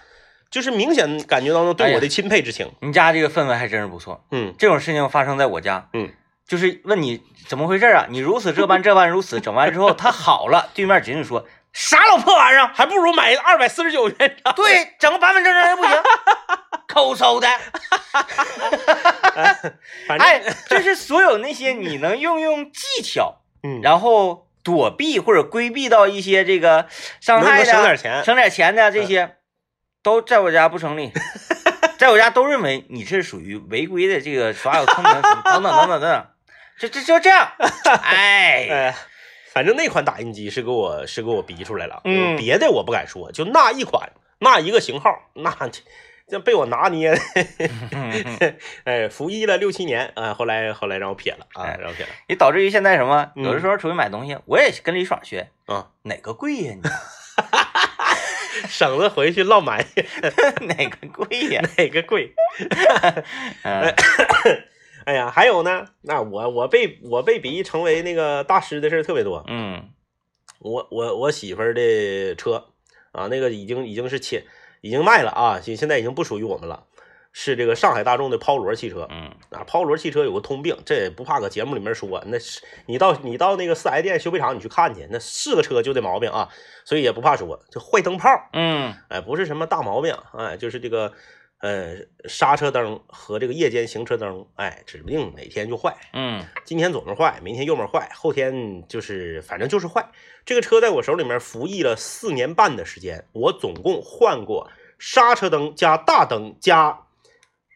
[0.54, 2.70] 就是明显感觉到哎呀对我的钦佩之情。
[2.80, 4.24] 你家这个氛围还真是不错。
[4.30, 6.08] 嗯这种事情发生在我家，嗯，
[6.46, 8.06] 就是问你怎么回事啊？
[8.08, 12.70] 你如此这般这般如此，整完之后 他好了，对面仅仅说啥老破玩意儿？
[12.72, 14.16] 还不如买二百四十九元。
[14.54, 15.92] 对，整个板板正正还不行，
[16.86, 17.48] 抠搜的。
[20.06, 20.40] 反正、哎，
[20.70, 26.86] 就是所有那些你能运用技巧，嗯，然后躲避或者规避到一些这个
[27.20, 29.34] 伤害的、省点钱省点钱的这些，
[30.04, 31.10] 都在我家不成立。
[31.98, 36.26] 在我家都认为你是属于违规的这个耍有聪明等等等等等等，
[36.78, 37.52] 就就就这样。
[38.02, 38.94] 哎，哎，
[39.52, 45.56] 反正那款打印机是给我是给我逼出来了，嗯别的我不敢说，就那一款那一个型号，那
[46.26, 47.18] 这被我拿捏的，
[47.92, 56.74] 嗯 哎，服役了六七年啊，后来后来让我撇了啊，哎让我撇了也导致于现在什么，嗯有的时候出去买东西，我也跟李爽学，啊，哪个贵呀？
[58.68, 60.02] 省得回去落埋汰
[60.66, 61.62] 哪个贵呀？
[61.76, 62.34] 哪个贵。
[63.62, 63.94] 嗯
[65.04, 69.44] 哎呀，还有呢，那我我被我被逼成为那个大师的事儿特别多。
[69.48, 69.90] 嗯
[70.60, 72.68] 我我我媳妇儿的车
[73.12, 74.44] 啊，那个已经已经是切
[74.80, 76.86] 已经卖了啊，现现在已经不属于我们了，
[77.36, 79.64] 是这个上海大众的抛罗汽车嗯啊。
[79.66, 86.48] 抛罗汽车有个通病，这也不怕搁节目里面说，那是你到你到那个四 S 店修配厂你去看去，那是个车就这毛病啊，
[86.84, 88.30] 所以也不怕说，就坏灯泡。
[88.52, 91.12] 嗯哎，不是什么大毛病，哎，就是这个，
[91.58, 91.96] 呃，
[92.28, 95.92] 刹车灯和这个夜间行车灯，哎，指不定哪天就坏。
[96.12, 100.08] 嗯今天左面坏，明天右面坏，后天就是反正就是坏。
[100.44, 104.70] 这个车在我手里面服役了四年半的时间，我总共换过
[105.00, 107.00] 刹车灯加大灯加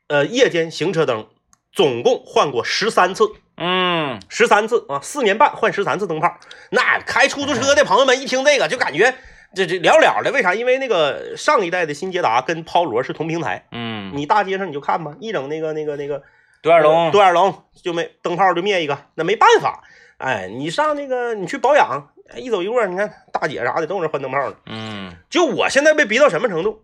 [0.09, 1.29] 呃夜间行车灯，
[1.73, 3.25] 总共换过十三次。
[3.61, 6.39] 嗯十三次啊，四年半换十三次灯泡。
[6.71, 9.15] 那开出租车的朋友们一听这个就感觉
[9.55, 10.55] 这这了了的，为啥？
[10.55, 16.23] 因为那个上一代的新捷达跟抛罗是同平台，嗯，你大街上你就看吧，一整那个那个那个
[16.63, 19.83] 独眼龙，独眼龙就没灯泡就灭一个，那没办法。
[20.19, 24.57] 哎，你上那个你去保养，哎一走一过，你看大姐啥的都搁那换灯泡的。
[24.67, 26.83] 嗯就我现在被逼到什么程度？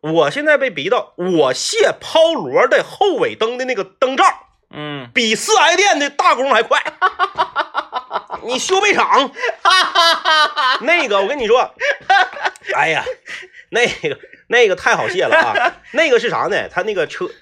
[0.00, 4.24] 我现在被逼到我卸抛螺的后尾灯的那个灯罩。
[4.70, 6.82] 嗯，比四 S 店的大工还快。
[8.42, 9.30] 你修配厂，
[10.80, 11.72] 那个我跟你说，
[12.74, 13.04] 哎呀，
[13.70, 15.72] 那个那个太好卸了啊！
[15.92, 16.68] 那个是啥呢？
[16.68, 17.32] 他那个车，呃，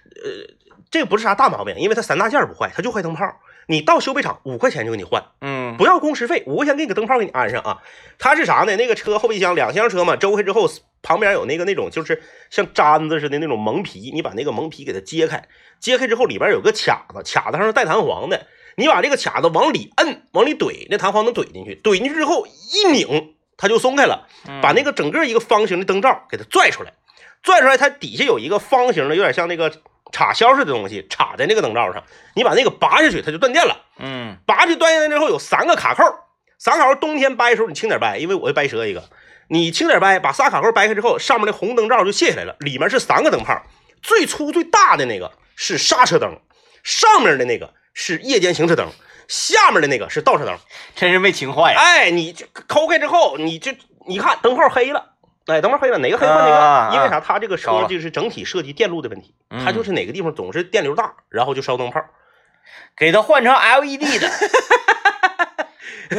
[0.90, 3.25] 这个不是啥大毛病，因为他三大件不坏，他就坏灯泡。
[3.66, 5.77] 你到修配厂五块钱就给你换，嗯。
[5.77, 7.83] 不要工时费，五块钱给你个灯泡给你安上啊。
[8.18, 8.77] 它是啥呢？
[8.77, 10.68] 那个车后备箱两厢车嘛，周开之后
[11.03, 15.48] 旁边有那个那种就是像毡子似的那种蒙皮，你把那个蒙皮给它揭开，
[15.81, 18.46] 揭开之后里边有个卡子，卡子上是带弹簧的，
[18.77, 24.61] 你把这个卡子往里摁，往里怼，那弹簧能怼进去，怼进去之后一拧，它就松开了，嗯。
[24.61, 26.92] 把那个整个一个方形的灯罩给它拽出来，
[27.42, 29.70] 拽出来它底下有一个方形的，有点像那个
[30.14, 32.05] 插销似的东西插在那个灯罩上，
[32.37, 33.77] 你把那个拔下去，它就断电了。
[33.98, 36.05] 嗯拔下去断电之后有三个卡扣，
[36.57, 39.03] 三个卡扣冬天掰的时候你轻点掰，因为我会掰折一个，
[39.48, 43.61] 你轻点掰，把仨卡扣掰开之后，上面的红灯罩就卸下来了，里面是三个灯泡，
[44.03, 46.40] 最粗最大的那个是刹车灯，
[46.85, 48.88] 上面的那个是夜间行车灯，
[49.27, 50.57] 下面的那个是倒车灯。
[50.94, 51.81] 真是没情坏呀。
[51.81, 55.13] 哎，你这抠开之后，你这你看灯泡黑了。
[55.46, 56.57] 哎，灯泡黑了，哪个黑换哪个？
[56.57, 57.20] 啊因为啥？
[57.20, 62.02] 它这个车就是整体设计电路的问题，嗯它就是哪个地方总是电流大，然后就烧灯泡。
[62.96, 64.30] 给它换成 LED 的。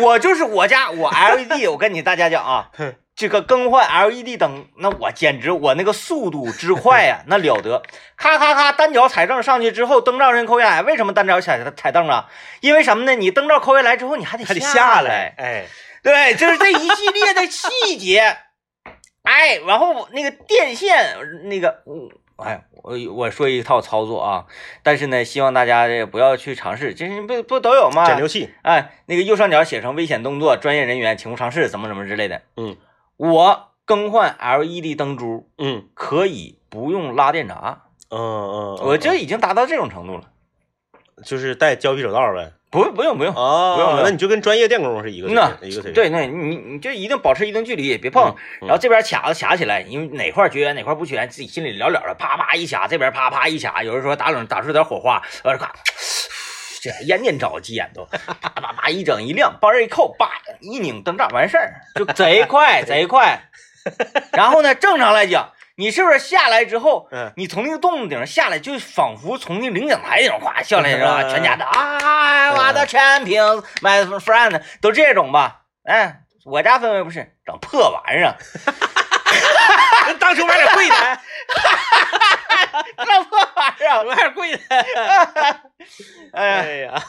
[0.02, 2.70] 我就是我家我 LED，我跟你大家讲啊，
[3.16, 7.82] 这个更换 LED 灯，那我简直我那个速度之快呀、那了得！
[8.18, 10.82] 咔咔咔，单脚踩正上去之后，灯罩先抠下来。
[10.82, 12.30] 为什么单脚踩踩凳啊？
[12.62, 13.16] 因为什么呢？
[13.16, 15.66] 你灯罩抠下来之后，你还得还得下下来，哎，
[16.04, 18.38] 对，就是这一系列的细节。
[19.26, 24.46] 哎，然后那个电线，那个，嗯哎，我我说一套操作啊，
[24.84, 28.06] 但是呢，希望大家这不要去尝试，这是不不都有吗？
[28.06, 32.42] 减流器，哎，那个右上角写成危险动作，专业人员请勿尝试，怎么怎么之类的。
[32.58, 32.78] 嗯
[33.18, 40.24] 我更换 LED 灯珠嗯可以不用拉电闸，嗯嗯，我这已经达到这种程度了。
[41.24, 42.52] 就是带胶皮手套呗。
[42.70, 45.94] 不不用不用，哦不用不用那你就跟专业电工是一个水那，一个水平。
[45.94, 48.36] 对那，你你就一定保持一定距离，别碰。
[48.62, 55.72] 嗯然后这边卡子卡起来，因为哪块绝缘哪块不绝缘，自己心里了了的，啪啪一卡，这边啪啪一卡，有人说打冷打出点火花，呃，咔，
[56.82, 63.40] 这烟念着急眼都，啪啪啪一整一亮，帮人一扣，叭一拧灯罩完事儿，就贼快贼快。
[64.34, 71.22] 然后呢，正常来讲，你是不是下来之后，嗯你从那个洞顶上下来，就仿佛从那领奖台那种哗下来是吧？
[71.24, 75.62] 嗯全家的啊，我的 champions my friend 都这种吧？
[75.84, 78.36] 哎，我家氛围不是整破玩意儿，
[80.20, 80.96] 当初买点贵的，
[83.06, 84.60] 整破玩意儿，买点贵的。
[86.34, 87.04] 哎呀，哎呀，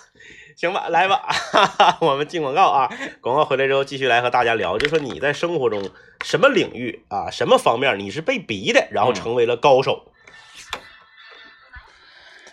[0.56, 2.90] 行吧，来吧，哈哈，我们进广告啊。
[3.20, 5.90] 广告回来之后，继续来和大家聊，就说你在生活中
[6.24, 10.10] 什么领域啊，什么方面你是被逼的，然后成为了高手。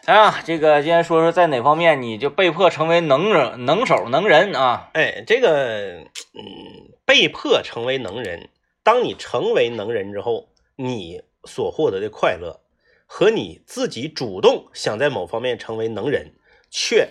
[0.04, 4.90] 哎呀，这个今天说说在哪方面你就被迫成为能人、能手、能人啊？
[4.92, 6.02] 哎，这个，
[6.34, 8.50] 嗯，被迫成为能人。
[8.84, 12.60] 当你成为能人之后，你所获得的快乐，
[13.06, 16.34] 和你自己主动想在某方面成为能人，
[16.70, 17.08] 却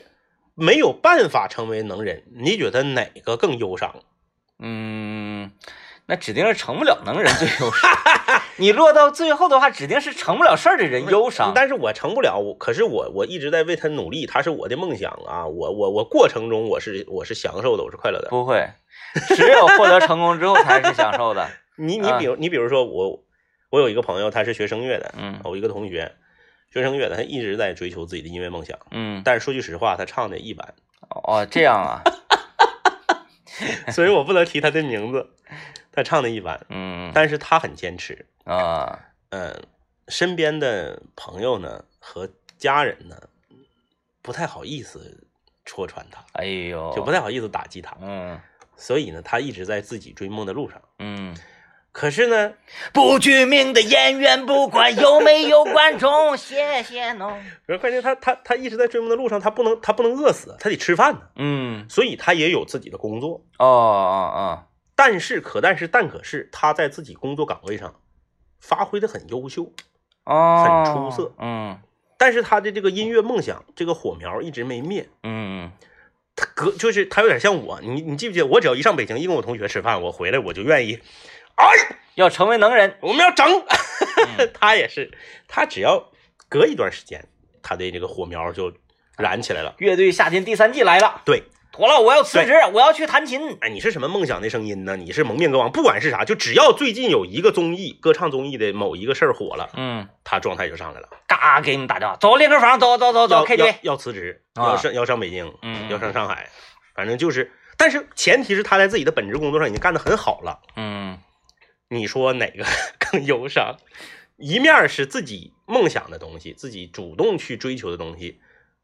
[0.54, 3.96] 没有办法成为能人，你觉得哪个更忧伤？
[4.58, 5.50] 嗯，
[6.06, 7.90] 那指定是成不了能人最忧伤。
[8.56, 11.52] 你落到最后的话，指定是成不了事儿的人忧伤。
[11.54, 15.46] 但是我成不了，我可是我我一直在为他努力，他是我的梦想啊！
[15.46, 18.28] 我我我过程中我是我是享受的，我是快乐的。
[18.28, 18.68] 不会，
[19.34, 21.48] 只有获得成功之后才是享受的。
[21.76, 23.24] 你你比如你比如说我
[23.70, 26.12] 我有一个朋友，他是学声乐的，嗯我一个同学
[26.72, 30.74] 学声乐的，他一直在追求自己的音乐梦想，嗯，但是说句实话，他唱的一般，
[31.11, 32.00] 哦，这样啊，
[33.92, 35.28] 所以我不能提他的名字，
[35.92, 39.62] 他唱的一般，嗯但是他很坚持，啊，嗯，
[40.08, 43.16] 身边的朋友呢和家人呢
[44.22, 45.26] 不太好意思
[45.66, 48.40] 戳穿他，哎呦，就不太好意思打击他，嗯。
[48.74, 50.80] 所以呢，他一直在自己追梦的路上。
[50.98, 51.37] 嗯，
[51.92, 52.55] 可是呢，
[52.92, 57.38] 不具名的演员，不管有没有观众，谢谢侬。
[57.78, 63.44] 关键他，他他一直在追梦的路上，他不能他不能饿死，他得吃饭呢，嗯，所以他也有自己的工作。
[63.59, 64.64] 哦哦哦
[64.96, 67.94] 但是可但是但可是他在自己工作岗位上
[68.59, 69.64] 发挥的很优秀，
[70.24, 71.78] 哦哦，很出色嗯
[72.16, 75.09] 但是他的这个音乐梦想这个火苗一直没灭。
[75.24, 75.70] 嗯
[76.35, 78.46] 他隔就是他有点像我，你你记不记得？
[78.46, 80.98] 我只要一上北京，一跟我同学吃饭，我回来我就愿意，
[81.56, 81.66] 哎，
[82.14, 82.96] 要成为能人。
[83.00, 83.46] 我们要整。
[84.38, 85.10] 嗯 他也是，
[85.48, 86.10] 他只要
[86.48, 87.24] 隔一段时间，
[87.62, 88.72] 他的这个火苗就
[89.16, 89.74] 燃起来了。
[89.78, 93.58] 乐队夏天第三季来了，对，妥了，我要辞职，我要去弹琴。
[93.60, 94.96] 哎，你是什么梦想的声音呢？
[94.96, 101.08] 你是蒙面歌王，不管是啥，就只要最近有一个综艺歌唱综艺的某一个事儿火了，嗯，他状态就上来了。
[101.26, 103.92] 嘎给你们打电话，走练歌房，走走走走要 KTV 要。
[103.92, 106.48] 要辞职，啊要上要上北京，嗯要上上海，
[106.94, 110.60] 反正就是，但是前提是他在自己的本职工作上已经干得很好了。
[110.76, 111.18] 嗯
[111.92, 112.64] 你说哪个
[112.98, 113.76] 更忧伤？
[114.38, 118.40] 一面是自己梦想的东西，自己主动去追求的东西，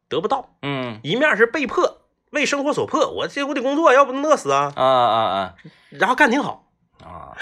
[0.07, 4.71] 得不到，嗯一面是被迫为生活所迫，我这我得工作，要不能饿死啊。
[4.75, 5.55] 啊啊啊
[5.89, 6.71] 然后干挺好，
[7.03, 7.35] 啊！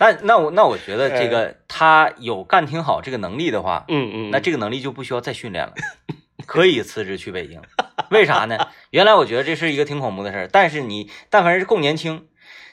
[0.00, 5.74] 那那我那我觉得这个他有干挺好这个能力的话，嗯嗯，那这个能力就不需要再训练了，
[6.46, 7.60] 可以辞职去北京。
[8.10, 8.68] 为啥呢？
[8.90, 12.26] 原来我觉得这是一个挺恐怖的事儿，但是你但凡是够年轻，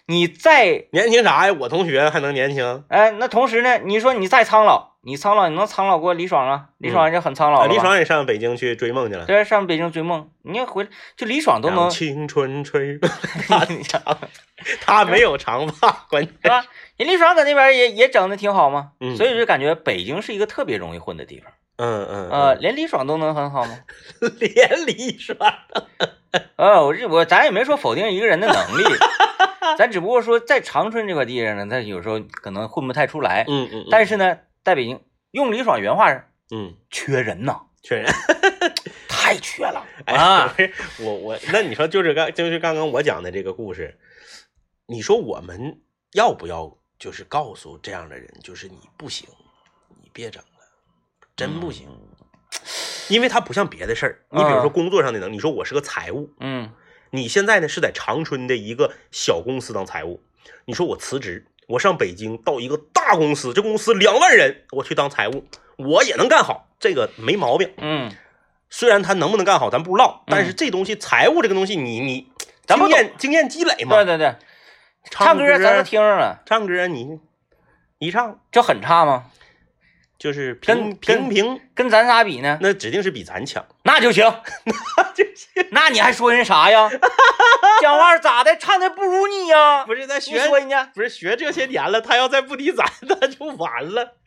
[0.09, 1.55] 你再年轻啥呀？
[1.59, 2.83] 我同学还能年轻？
[2.89, 6.69] 哎，那同时呢，你说你再苍老，你苍老你能苍老过李爽啊？
[6.79, 9.25] 李爽人家很苍老李爽也上北京去追梦去了。
[9.27, 12.99] 对，上北京追梦，你要回来就李爽都能，青春吹，
[13.69, 14.21] 你知道吧
[14.81, 16.65] 他没有长发， 关键是吧？
[16.97, 21.53] 人李爽搁那边也也整的挺好嘛，嗯所以就感觉北京是一个特别容易混的地方。
[21.77, 23.77] 嗯嗯呃，，连李爽都能很好吗？
[24.21, 25.37] 嗯连李爽，
[26.55, 28.83] 呃， 我这我咱也没说否定一个人的能力，
[29.77, 33.45] 咱只不过说在长春这块地上呢，他有时候可能混不太出来。
[33.47, 38.11] 嗯嗯，但是呢，在北京用李爽原话是嗯，缺人呐，缺人。
[39.07, 40.55] 太缺了 哎啊！，
[41.01, 43.99] 我我那你说就是刚就是刚刚我讲的这个故事，
[44.87, 45.81] 你说我们
[46.13, 49.27] 要不要就是告诉这样的人，就是你不行，
[50.01, 50.59] 你别整了，
[51.35, 51.87] 真不行，
[53.09, 56.71] 因为它不像别的事儿，你比如说嗯工作上的能，你说我是个财务，嗯
[57.11, 60.21] 你现在呢是在长春的一个小公司当财务，
[60.65, 65.43] 你说我辞职，我上北京到一个大公司，这公司两万人，我去当财务，
[65.77, 67.73] 我也能干好，这个没毛病。
[67.77, 68.11] 嗯，
[68.69, 72.31] 虽然他能不能干好咱不知道，但是这东西财务这个东西你，你
[72.65, 73.95] 咱不经验经验积累嘛。
[73.95, 74.35] 对对对，
[75.09, 77.19] 唱歌咱都听着了，唱歌你
[77.97, 79.25] 一唱这很差吗？
[80.19, 83.65] 就是平平平，跟咱仨比呢，那指定是比咱强。
[83.83, 84.25] 那就行，
[84.97, 86.89] 那就行， 那你还说人啥呀？
[87.81, 88.57] 讲话咋的？
[88.57, 89.85] 唱的不如你呀？
[89.85, 94.17] 不是在学说人家，不是学这些年了，他要再不敌咱，那就完了。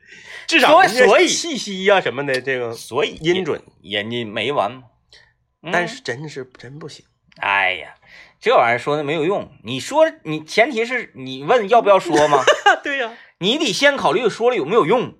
[0.46, 4.82] 至少所以气息呀、什么的，这个所以音准，人家没完
[5.70, 7.04] 但是真是真不行。
[7.36, 7.94] 哎呀，
[8.40, 9.52] 这玩意儿说的没有用。
[9.62, 12.42] 你说你前提是你问要不要说吗？
[12.82, 15.14] 对呀、你得先考虑说了有没有用，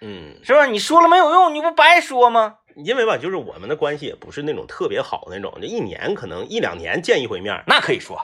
[0.00, 0.66] 嗯，是吧？
[0.66, 2.56] 你说了没有用，你不白说吗？
[2.76, 8.16] 因为吧，就是我们的关系也不是那种特别好那种，就一年可能一两年见一回面，那可以说，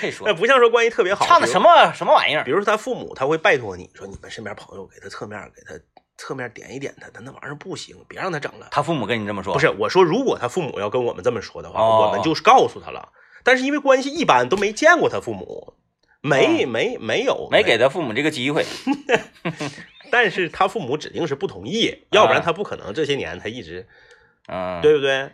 [0.00, 1.24] 可以说那， 不像说关系特别好。
[1.24, 1.92] 唱的什么？
[1.94, 2.50] 什么玩意儿比？
[2.50, 5.80] 如说他父母，他会拜托你说，你们身边朋友给他侧面给他
[6.18, 8.68] 侧面点一点他，他那玩意儿不行，别让他整了。
[8.72, 13.10] 他父母跟你这么说，不是我说，如果他父母要跟我们这么说的话，哦我们就是告诉他了。
[13.44, 15.74] 但是因为关系一般，都没见过他父母，
[16.20, 17.78] 没没没有没给。
[17.78, 18.66] 他父母这个机会。
[20.10, 23.86] 但是他父母指定是不同意，要不然他不可能这些年他一直
[24.48, 25.30] 嗯，对不对？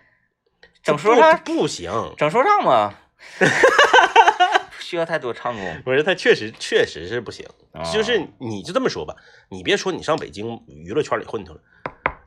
[0.82, 2.94] 整说唱，不行，整说唱嘛，
[3.38, 5.82] 不需要太多唱功。
[5.84, 7.46] 不是他确实确实是不行。
[7.72, 9.14] 啊就是你就这么说吧，
[9.48, 11.60] 你别说你上北京娱乐圈里混去了，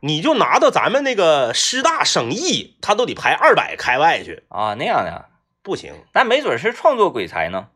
[0.00, 5.26] 你就拿到咱们那个师大省艺，他都得排二百开外去，啊，那样的，
[5.62, 5.92] 不行。
[6.14, 7.68] 那没准是创作鬼才呢。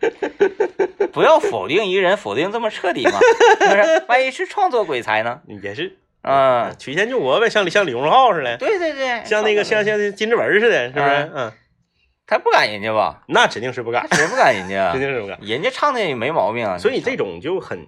[1.12, 3.18] 不要否定一个人，否定这么彻底嘛，
[3.60, 4.04] 是不是？
[4.08, 5.40] 万一是创作鬼才呢？
[5.62, 11.04] 也是，嗯，曲线救国呗，像像李荣浩似的，对对对，像那个像像金志文似的，是不是？
[11.06, 11.52] 嗯嗯，
[12.26, 13.22] 他不赶人家吧？
[13.28, 15.00] 那指定是不敢，谁不敢人家啊 指？
[15.00, 15.38] 定是不敢。
[15.42, 16.78] 人家唱的也没毛病啊。
[16.78, 17.86] 所以这种就很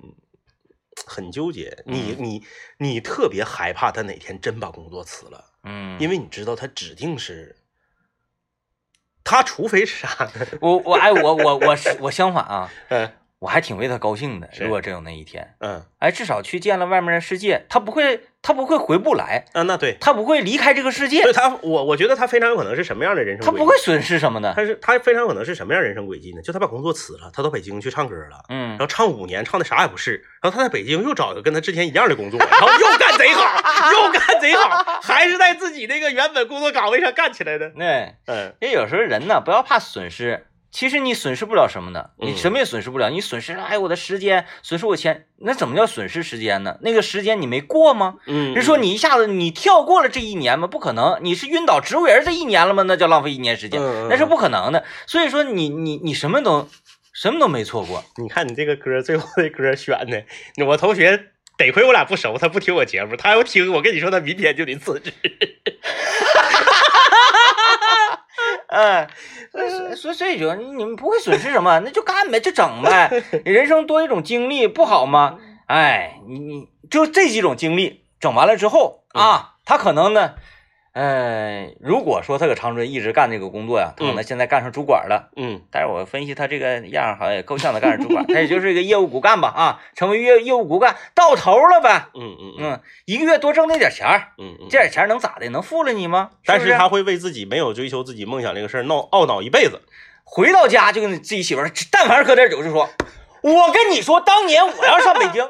[1.07, 2.42] 很纠结，你你
[2.79, 7.57] 你特别害怕他哪天真把工作辞了，嗯，因为你知道他指定是。
[9.24, 10.46] 他除非是啥 呢？
[10.61, 13.11] 我我哎我我我是我相反啊， 嗯
[13.42, 14.48] 我还挺为他高兴的。
[14.61, 23.59] 如果真有那一天，嗯哎，至少去见了外面的世界，他不会他不会回不来，啊，那对，他不会离开这个世界所以，他我我觉得他非常有可能是什么样的人生轨迹？
[23.59, 24.55] 他不会损失什么的。
[24.55, 26.40] 他是他非常有可能是什么样人生轨迹呢？
[26.40, 33.42] 就他把工作辞了，他到北京去唱歌了，嗯然，后唱五年，唱的啥也不是，然后他在北京又找一个跟他之前一样的工作，然后又干贼好，
[33.90, 37.72] 又干贼好，还是在自己那个原本工作岗位上干起来的。
[37.76, 40.46] 那，嗯因为有时候人呢，不要怕损失。
[40.72, 43.11] 其实你损失不了什么的，你嗯什么也损失不了。
[43.11, 46.78] 你损失了，哎，我的时间，损失我钱，那怎么叫损失时间呢？
[46.80, 48.14] 那个时间你没过吗？
[48.26, 50.66] 嗯，人说你一下子你跳过了这一年吗？
[50.66, 52.82] 不可能，你是晕倒植物人这一年了吗？
[52.85, 54.82] 那叫浪费一年时间，那是不可能的。
[55.06, 56.66] 所以说你你你什么都
[57.12, 58.02] 什么都没错过。
[58.16, 60.25] 你看你这个歌，最后的歌选的，
[60.64, 61.27] 我同学
[61.58, 65.12] 得亏我俩不熟，他不听我节目，他要听，我跟你说，他明天就得辞职。
[68.69, 69.09] 嗯，
[69.51, 73.23] 所以所以所以说你们不会损失什么，那就干呗，就整呗。
[73.45, 75.38] 人生多一种经历不好吗？
[75.67, 80.35] 哎，你你就这几种经历整完了之后啊，他可能呢，
[80.95, 85.31] 呃，如果说他搁长春一直干这个工作呀，他可能现在干上主管了。
[85.37, 92.09] 嗯但是我分析他这个样儿好像也够呛他干上主管， 他也就是一个业务骨干吧啊，成为业业务骨干到头了呗。
[92.15, 95.49] 嗯嗯嗯嗯，一个月多挣那点钱儿，嗯嗯，这点钱能咋的？
[95.49, 96.31] 能负了你吗？
[96.45, 99.81] 但是他会为自己没有追求自己梦想这个事儿闹懊恼一辈子。
[100.25, 102.88] 回到家就跟自己媳妇儿，但凡是喝点酒就说
[103.43, 105.47] ：“我跟你说，当年我要上北京，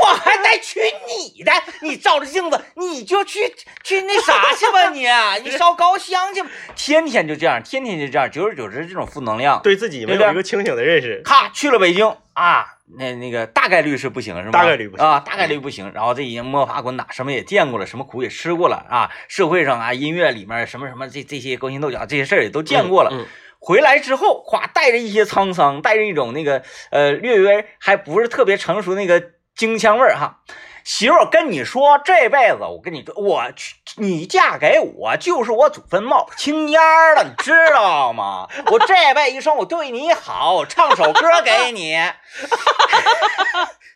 [0.00, 1.52] 我还带娶你的。
[1.82, 5.06] 你照着镜子，你就去去那啥去吧 你，
[5.42, 6.48] 你烧高香去吧。
[6.74, 11.22] 天天就这样，天天就这样，久而久之这种负能量，对自己没有一个清醒的认识。
[11.24, 12.66] 咔去了北京啊，
[12.98, 14.50] 那那个大概率是不行是吗？
[14.50, 15.90] 大概率不行啊，大概率不行。
[15.94, 19.10] 然后这已经摸爬滚打，什么也见过了，什么苦也吃过了啊。
[19.28, 23.10] 社会上啊，音乐里面什么什么这这些勾心斗角这些事儿也都见过了。
[23.12, 23.26] 嗯
[23.66, 29.18] 回来之后，哗，带着一些沧桑，带着一种那个呃略微还不是特别成熟那个
[29.56, 30.40] 京腔味儿哈。
[30.84, 38.46] 媳妇儿，我跟你说，这辈子我跟你说，我去你嫁给我就是我祖坟冒青烟儿了，你知道吗？
[38.66, 41.96] 我这辈子一生我对你好，唱首歌给你，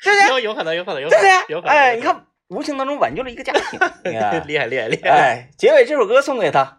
[0.03, 0.29] 对不对？
[0.31, 1.21] 有有可能，有可能，有可能，有对？
[1.21, 1.29] 可能。
[1.29, 3.79] 哎，有可能你看，无形当中挽救了一个家庭，
[4.47, 5.11] 厉害厉害厉害！
[5.11, 6.75] 哎，结尾这首歌送给他。